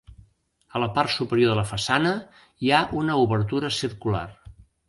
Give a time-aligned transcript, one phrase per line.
[0.77, 2.15] A la part superior de la façana
[2.65, 4.27] hi ha una obertura circular.